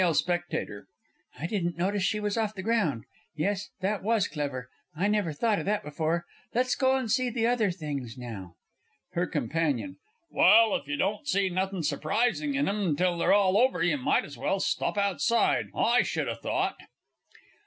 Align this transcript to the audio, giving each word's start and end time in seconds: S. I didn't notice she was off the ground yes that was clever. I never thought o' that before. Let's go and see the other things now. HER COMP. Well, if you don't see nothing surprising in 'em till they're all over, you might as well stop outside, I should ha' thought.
S. 0.03 0.27
I 0.27 1.45
didn't 1.47 1.77
notice 1.77 2.01
she 2.01 2.19
was 2.19 2.35
off 2.35 2.55
the 2.55 2.63
ground 2.63 3.03
yes 3.35 3.69
that 3.81 4.01
was 4.01 4.27
clever. 4.27 4.67
I 4.95 5.07
never 5.07 5.31
thought 5.31 5.59
o' 5.59 5.63
that 5.63 5.83
before. 5.83 6.25
Let's 6.55 6.73
go 6.73 6.95
and 6.95 7.11
see 7.11 7.29
the 7.29 7.45
other 7.45 7.69
things 7.69 8.17
now. 8.17 8.55
HER 9.11 9.27
COMP. 9.27 9.53
Well, 10.31 10.75
if 10.75 10.87
you 10.87 10.97
don't 10.97 11.27
see 11.27 11.49
nothing 11.51 11.83
surprising 11.83 12.55
in 12.55 12.67
'em 12.67 12.95
till 12.95 13.19
they're 13.19 13.31
all 13.31 13.59
over, 13.59 13.83
you 13.83 13.97
might 13.99 14.25
as 14.25 14.39
well 14.39 14.59
stop 14.59 14.97
outside, 14.97 15.67
I 15.75 16.01
should 16.01 16.27
ha' 16.27 16.41
thought. 16.41 16.77